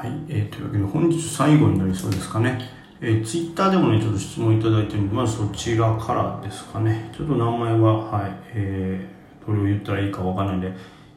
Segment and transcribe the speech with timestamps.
[0.00, 2.58] はい、えー、というわけで本日最後になりそうですかね。
[3.02, 7.12] えー、ツイッターでもね、ちょっと質問いただいてるんで、まずそちらからですかね。
[7.14, 10.72] ちょっと名前は、はい、えー、どれを言ったらいいかわからないんで、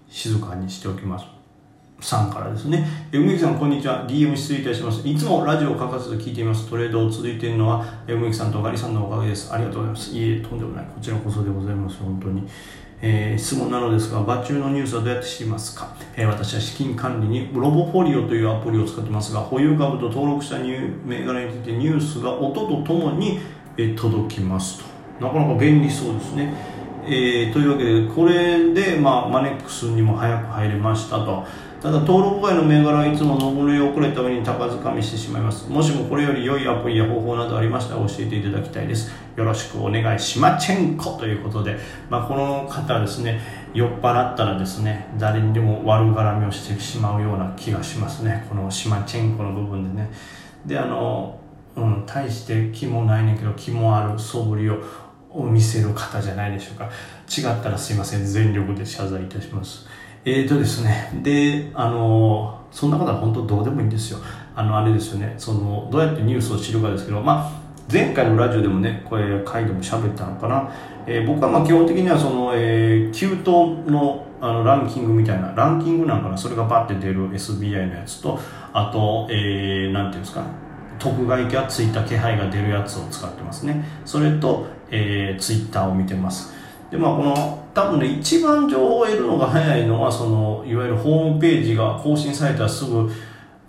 [0.10, 1.26] 静かにしておきます。
[2.02, 2.86] さんからですね。
[3.14, 4.06] え梅木さん、こんにちは。
[4.06, 5.08] DM 失礼いたします。
[5.08, 6.70] いつもラジオを欠かさず聞いています。
[6.70, 9.54] トレードを続いているのは、梅木さんとガリさんのおかげです。
[9.54, 10.12] ありがとうございます。
[10.14, 10.86] いえ、とんでもない。
[10.94, 12.00] こちらこそでございます。
[12.00, 12.46] 本当に。
[13.06, 23.40] えー、質問なのですが、バチューのニュースはどうやって知りますか、えー、私は資金管理にロボフォリオというアプリを使ってますが、保有株と登録した銘柄についてニュースが音とともに、
[23.76, 24.86] えー、届きますと。
[25.20, 26.54] なかなか便利そうですね。
[27.06, 31.46] えー、というわけで、これで、まあ、マネックスにも早く入れましたと。
[31.84, 35.70] ただ登録外の銘柄はいつも上り遅れた上に高づかみしてしまいます。
[35.70, 39.12] もしもこれより良いアプリや方法などありましたら教えていただきたいです。
[39.36, 41.78] よろしくお願いしまチェンコということで、
[42.10, 43.42] まあ、この方ですね
[43.74, 48.46] 酔っ払ったらですね誰にでも悪絡みをしてしまうような気がしますね。
[48.48, 50.10] このシマチェンコの部分でね。
[50.66, 51.38] であの
[51.76, 54.78] うん大して気もないねんけど気もある素振りを
[55.34, 56.86] を見せる方じゃないでしょうか。
[57.28, 58.26] 違ったらすいません。
[58.26, 59.88] 全力で謝罪いたします。
[60.26, 64.20] えーとですね、で、あの、そんなことは本当どうでもいいんですよ。
[64.56, 70.72] あの、あれですよね、その、どうやってニュースを知るかですけど、まあ、前回のラジオでもね、これ、回でも喋ったのかな。
[71.06, 78.38] えー、僕はまあ基本的にはその、えー、急騰のあのランキングみたいな、ランキングなんかな、それがバッて出る SBI のやつと、
[78.74, 80.44] あと、えー、なんていうんですか、
[81.00, 83.84] 特外がついた気配が出るやつを使ってますね。
[84.06, 86.54] それと、えー、ツイッターを見てます。
[86.94, 93.12] でまあこの多分ね一番情報を得るのが早いのはそのいわゆるホームページが更新されたらすぐ、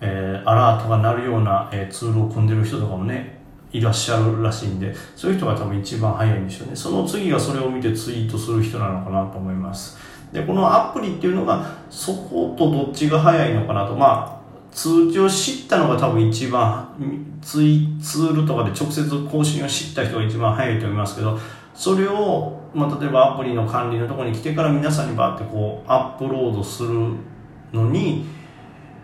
[0.01, 3.39] えー、アラートが鳴るような、えー、ツールを組んでる人とかもね
[3.73, 9.99] いらっしゃるらしいんでそういう人が多分一番早いんでしょうねその次がそれを見てツイートする人なのかなと思います
[10.33, 14.34] でこのアプリっていうのがそことどっちが早いのかなとまあ
[14.75, 21.39] 通知を知ったのが多分一番ツイツールとかで直接更新を知った人が一番早いと思いますけど
[21.75, 26.91] それを、まあ、例えばアプリの管理のところに来てから皆さんにバーってこうアップロードする
[27.73, 28.27] のに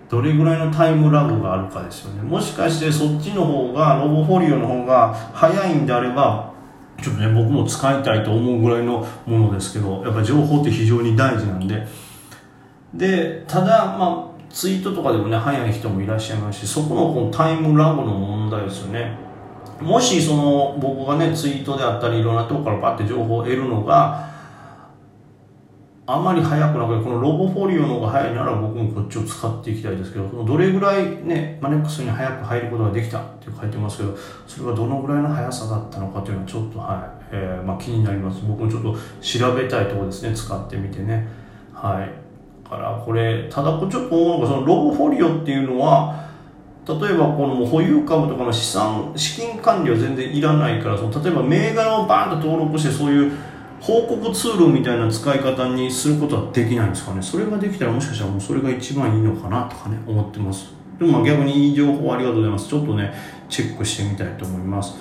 [0.08, 2.22] どれぐらいのタイムラグがあるかですよね。
[2.22, 6.52] もしかしてそっちの方がロボフォリオの方が早いんであれば
[7.00, 11.86] ちょっとね僕も使いたいと思うぐらいのものですけどやっぱ情報って非常に大事なんで。
[12.92, 19.16] でただまあツイートとかでもね早い人もいらっしゃいますしそこのこのタイムラグの問題ですよね。
[19.80, 24.28] もしその僕がねツイートであったりいろんなとこからパッて情報を得るのが
[26.06, 34.16] あまり早くなくてこのロボフォリオの方が早いなら僕もこっちを使っていきたいですけどどれぐらいねマネックスに早く入ることができたって書いてますけど
[34.46, 38.42] それがどのぐらいの速さだったのかというのはちょっとはい、えー、まあ、気になります。
[38.44, 41.28] 僕もちょっと調べたいところですね使ってみてね。
[41.72, 42.29] はい。
[42.70, 46.30] からこれただちょっと思うのがそのロボフォリオっていうのは
[46.86, 53.32] 例えばこの保有株とかの資産資金管理は全然いらないからその例えば銘柄をバーンと登録してそういう
[53.80, 57.22] 報告ツールみたいな使い方にすることはできないんですかね。
[57.22, 60.72] それができたらもしかしたらもうそれが一番いいのかなとかね思ってます。
[60.98, 62.68] でも逆にいい情報ありがとうございます。
[62.68, 63.12] ちょっとね
[63.48, 64.96] チェックしてみたいと思います。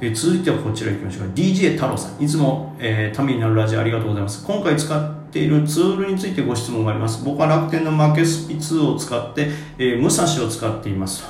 [0.00, 1.28] え続いてはこちら行きましょう。
[1.28, 2.22] か DJ 太郎さん。
[2.22, 4.44] いつも、えー、ためになるラジオありがとうございます。
[4.44, 11.24] 今回使っているツールについてご質問があります僕は楽天の負けスピ2を使って、えー、武蔵を使っています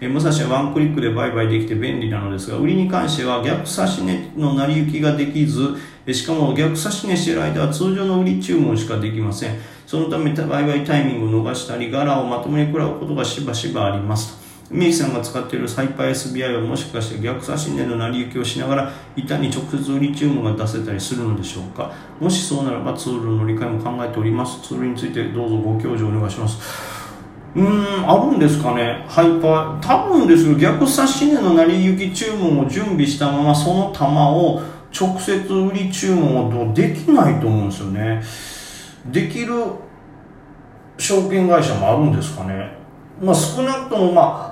[0.00, 5.76] え武蔵はワンクリックで売買できて便利なのですが、売りに関しては逆指し値の成り行きができず、
[6.12, 9.56] しかも逆指し値している間は通常の売り注文しかできません。
[9.86, 14.41] そのため売買タイミングを逃したり、柄をまともに食らうことがしばしばありますと。
[14.72, 21.92] メイさんが使っているサイパー SBI はもしかして逆指し値の成り行きをしながら板に直接売り注文が出せたりするのでしょうか？
[22.18, 24.62] もしそうならばツールの理解も考えております。
[24.66, 26.58] ツールについてどうぞご教授お願いします。
[27.54, 29.04] うんあるんですかね？
[29.06, 34.62] ハイパー多分ですけど逆差し値の成り行き注文を準備したままその玉を
[34.98, 38.22] 直接売り注文はできないと思うんですよね。
[39.12, 39.52] できる
[40.96, 42.78] 証券会社もあるんですかね？
[43.20, 44.51] まあ少なくともまあ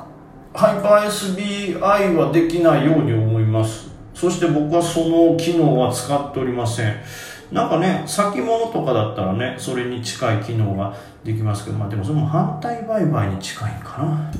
[0.53, 3.89] ハイパー SBI はできないように思います。
[4.13, 6.97] そして僕はその機能は使っておりません。
[7.53, 10.95] なんかね先物とかだったらねそれに近い機能が
[11.25, 14.33] できますけどまあでもそれも反対売買に近いんかな。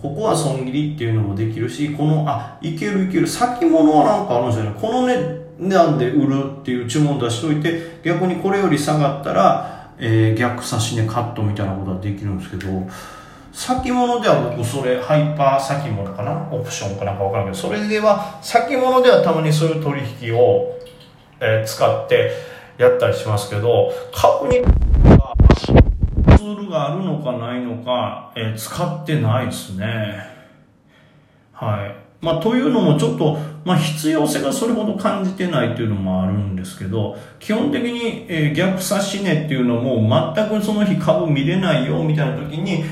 [0.00, 3.26] ここは損切りっていうのもできるしこのあいけるいける。
[3.26, 4.76] 先物はなんかあるんですよね。
[4.80, 12.86] この値段で売るっていう注文出しといて逆にこれより下がったら、えー、逆差し値カットみたいなことはできるんですけど
[13.58, 16.48] 先物では僕それハイパー先物かな？
[16.52, 20.78] オプションかなんか分からんけどそれでは先物ではたまにそういう取引を
[21.40, 22.32] えー、使って
[22.78, 24.60] やったりしますけど株に
[26.36, 30.24] ツールがあるのかないのか、えー、使ってないですね。
[31.52, 32.24] はい。
[32.24, 42.82] まあ、というのもちょっと、まあ、必要性がそれほど感じてないっていうのもあるんですけど、基本的に、え、逆差し値っていうのも全くその日株見れないよみたいな時に、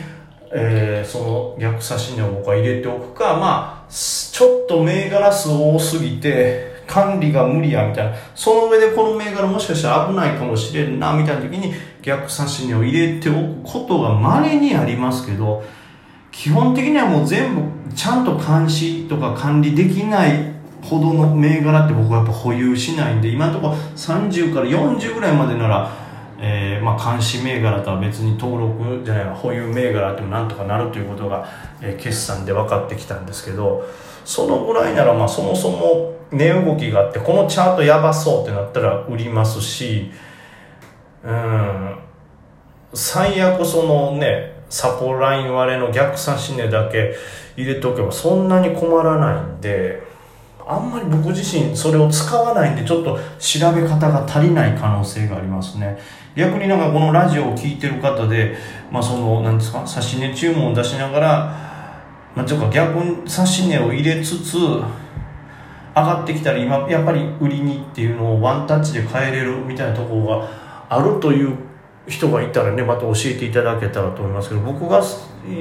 [0.58, 8.16] えー、その逆差し値を僕は入れておくか、まあ、ちょっと銘柄数多すぎて、管理が無理やみたいな。
[8.34, 15.62] その上でこの銘柄もしかしたら危ないかもしれんな、みたいな時に逆差し値を入れておくことが稀にありますけど、
[16.32, 17.62] 基本的にはもう全部
[17.94, 26.05] ちゃんと監視とか管理できないほどの銘柄って僕はやっぱ保有しないんで、今のところ30から40ぐらいまでなら、
[26.38, 31.48] えー、まあ監視銘柄とは別に登録じゃない保有銘柄ってもなんとかなるということが、
[31.80, 33.88] えー、決算で分かってきたんですけど、
[34.24, 40.10] そのぐらいならまあそもそも値動きがあって、このチャートやばそうってなったら売りますし、
[41.24, 41.98] うん、
[42.92, 47.14] 最悪そのね、サポライン割れの逆差し値だけ
[47.56, 50.02] 入れておけばそんなに困らないんで、
[50.68, 55.96] あんまり僕自身それを使わないんでちょっと調べ方が足りない可能性がありますね。
[56.34, 58.56] 逆になんかこのラジオを聴いてる方で、
[58.90, 61.28] まあその、なんですか、差し値注文を出しながら、
[62.34, 70.48] まあちょっと逆に差し値を入れつつ、上がってきたら今やっぱり売りにっていうのをワンタッチで変えれるみたいなところが
[70.90, 71.56] あるという
[72.06, 75.02] 人がいたらねまた教えていただけたらと思いますけど僕が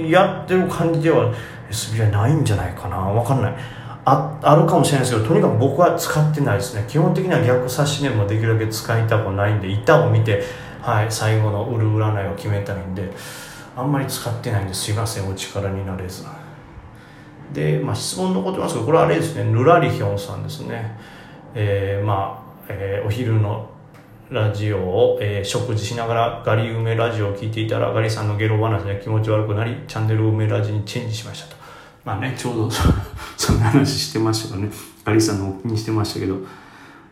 [0.10, 1.34] やってる感じでは
[1.72, 2.98] SBI ないんじゃないかな？
[2.98, 3.56] 分かんない。
[4.06, 6.86] ああるかもしれないですけどとにかく僕は使ってないですね。
[6.88, 10.44] 基本的には逆差し値もできるだけ使いたくないんで板を見て、
[10.82, 13.12] はい、最後の売る占いを決めたいんで
[13.76, 16.24] あんまり使ってないんですいませんお力になれず。
[17.52, 19.44] で、まあ、質問残ってますけどこれはあれですね。
[19.44, 20.98] ぬらりひょんさんですね。
[21.56, 23.70] えー、まあ、えー、お昼の
[24.30, 31.65] ラジオを、えー、食事しながらガリ梅ラジオを聞いていたらガリさんのゲロ話で気持ち悪くなりチャンネル梅ラジにチェンジしましたと。
[32.06, 32.70] まあねちょうど
[33.36, 34.72] そんな話してましたけどね。
[35.04, 36.38] ガリさんのお気にしてましたけど、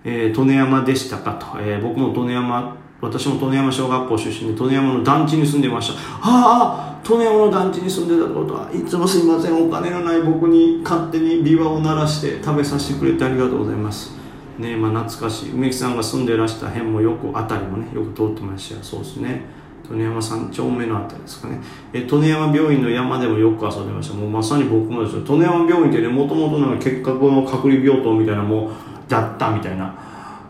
[0.04, 6.00] えー、利根山でしたかと、えー、僕も利根山私も利根山小学校出身で利根山の団地に住んでました。
[6.22, 14.13] ああ利根山の団地に住んでたことはいつもすいませんお金のない僕に勝手にビワを鳴らして食べさせてくれてありがとうございます。
[14.57, 15.51] ねまあ、懐かしい。
[15.51, 19.42] 梅木さんが住んでらした辺もよく辺りもねよく通ってましたそうですね。
[19.90, 21.60] 利根山三丁目の辺りですかね。
[21.92, 24.16] え利根山病院の山でもよく遊んでました。
[24.16, 25.24] もうまさに僕もですよ。
[25.26, 28.72] 利根山病院ってねもともとなんか結核の隔離病棟みたいなもう
[29.10, 29.96] だったみたいな。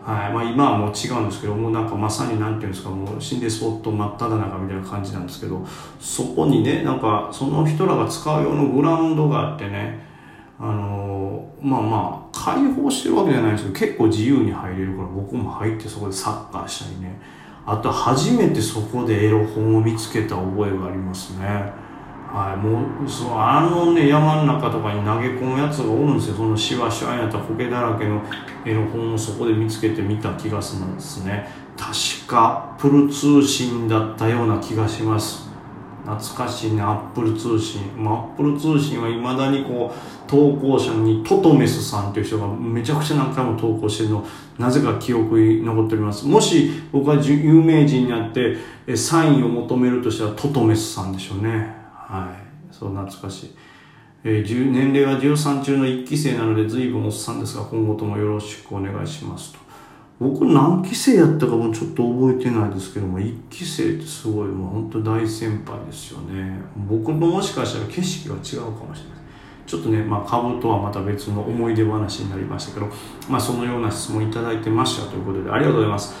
[0.04, 0.32] はい。
[0.32, 5.66] まあ、今はもう違うんですけどもうなんかまさに何ていうんですかもう心霊スポット真っ只中みたいな感じなんですけど
[5.98, 10.06] そこにねなんかその人らが使う用のグラウンドがあってね
[10.60, 17.18] あのー、まあまあ開放してるわけじゃないんですけど結構自由に入れるから僕も入ってそこでサッカーしたりね。
[17.66, 21.84] あと初めてそこでエロ本を見つけた覚えがありますね。
[22.34, 26.34] はいもうそのあのね山の中とかに投げ込むやつがおるんですよ。
[26.34, 28.20] そのしわしわになった苔だらけの
[28.64, 31.48] エロ本をそこで見つけてみた気がするんですね。
[31.76, 35.43] 確かプル通信だったような気がします。
[36.04, 36.82] 懐かしいね。
[36.82, 44.26] アップル通信、アップル通信はいまだにこう投稿者にトトメスさんという人がめちゃくちゃ何回も投稿してるの
[44.58, 46.26] なぜか記憶に残っております。
[46.26, 48.56] もし僕が有名人になって
[48.96, 51.74] サインを求めるとしたらトトメスさんでしょうね。
[51.92, 52.44] はい。
[52.70, 53.56] そう懐かしい、
[54.24, 59.63] えー、年齢は13中の1期生なので随分おっさんですが今後ともよろしくお願いしますと。
[60.20, 66.60] 僕何期生やったかもちょっと覚えてないですけども1期生ってすごいもう本当大先輩ですよね。
[66.88, 69.24] 僕のもしかしたら景色が違うかもしれない。
[69.66, 72.86] ちょっとね、まあ、株とはまた別の思い出話になりましたけど、
[73.28, 76.14] まあ、そのような質問いただいてましたということでありがとうございます。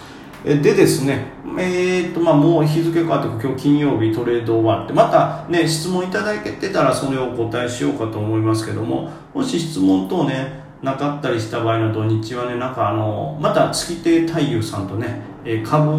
[0.44, 15.90] でですね、えー、っと、まあ、もう日付変わって今日金曜日トレード終わって、またね、質問いただけてたらそれをお答えしようかと思いますけども、もし質問等ね、なかったりした場合の土日はねなんかあのまた月亭太夫さんとね、え株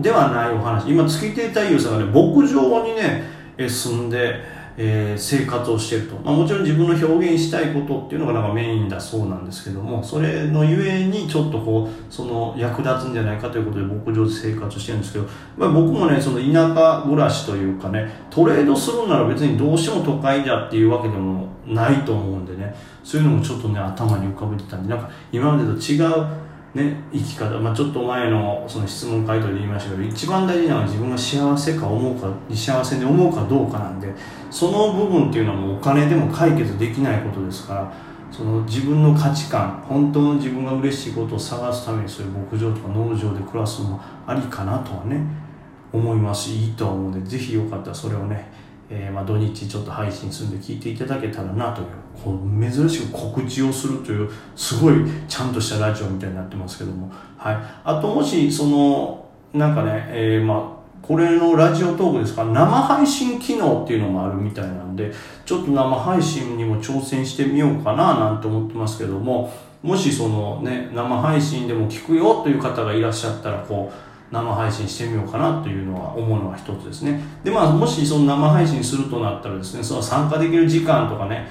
[0.00, 0.90] ではないお話。
[0.90, 3.22] 今月亭太夫さんがね牧場にね
[3.56, 4.40] え住んで、
[4.76, 15.26] えー、生活をしてると、まあ、もちろん自分の表現したいことっていうのがなんかメインだそうなんですけどもそれのゆえにちょっとこうその役立つんじゃないかということで牧場で生活してるんですけど、
[15.56, 26.43] まあ、僕もねその田舎暮らしというかねトレードするなら別にどうしても都会だっていうわけでもないと思うんでねそういうのもちょっとね頭に浮かべてたんでなんか今までと違う
[26.74, 34.12] ね、生き方、まあ、ちょっと前のその質問回答で言いましたけど一番大事なのは自分が幸せか思うか幸せに思うかどうかなんで
[34.50, 37.92] その部分っていうのはもうお金でも解決できないことですから
[38.32, 45.20] その自分の価値観本当の自分が嬉しいことを探すためにそういう牧場とか農場で暮らすのもありかなとはね
[45.92, 46.50] 思います。
[46.50, 48.50] しいいと思うのでぜひよかったらそれをね、
[48.90, 51.86] えー、まあ土日ちょっと配信するんで聞いていただけたらなという
[52.22, 54.94] こう珍しく告知をするというすごい
[55.26, 62.44] ちゃんとしたラジオみたいになってますけども、はい、あともしそのなんかね、えー、まあこれのラジオトークですか？
[62.46, 65.12] 生配信機能っていうのもあるみたいなんで
[65.44, 73.94] ちょっと生配信にも挑戦してみようかななんて思ってますけどももしそのね生配信でも聞くよという方がいらっしゃったらこう
[74.30, 77.20] 生配信してみようかなというのは思うのは一つですね。
[77.42, 81.48] でまあもしその生配信するとなったらですねその参加できる時間とかね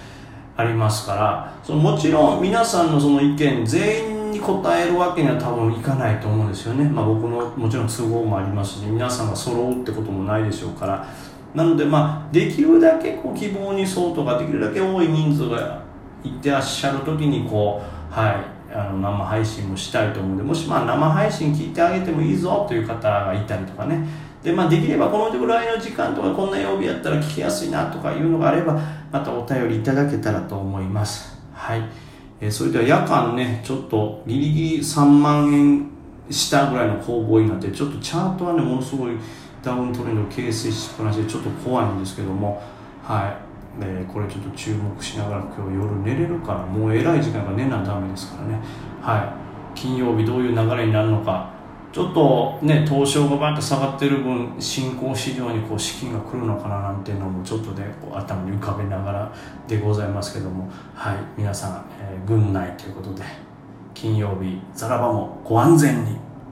[0.55, 11.07] ありますからそのもちろん皆さんのその意見全員に答えるわけには多分いかないと思うんですよね、まあ、僕のもちろん都合もありますし皆さんが揃うってこともないでしょうから。
[11.53, 15.83] なのでまあできるだけこう希望に沿うとかできるだけ多い人数が
[16.23, 24.05] いてらっしゃる時にこうはいあの生配信もしたいと思うんでもしまあ生配信聞いてあげてもいいぞという方がいたりとかね。
[24.43, 28.77] で、まあ、できればこのぐらいの時間とかこんな曜日やったら聞きやすいなとかいうのがあれば
[29.11, 31.39] またお便りいただけたらと思います。
[31.53, 31.83] はい、
[32.41, 35.89] えー、それでは夜間ねちょっとギリギリ3万円
[36.29, 39.15] 下ぐらいの攻防になってちょっとチャートはねものすごい
[39.63, 42.61] ダウントレンドを形成しっぱなしでちょっと怖いんですけども。
[43.01, 43.52] はい。
[43.81, 48.59] えー、これちょっと注目しながら今日夜寝れるからもうえらい時間が寝なダメですからね。
[49.01, 49.35] は
[49.75, 49.79] い。
[49.79, 51.51] 金曜日どういう流れになるのか。
[51.91, 59.31] ちょっとね東証がバッと下がってる分新興市場にこう資金が来るのかななんていうのもちょっとねこう頭に浮かべながら
[59.67, 60.69] でございますけども。
[60.95, 61.17] はい。
[61.37, 63.23] 皆さん、えー、軍内ということで
[63.93, 66.22] 金曜日ザラバもご安全に。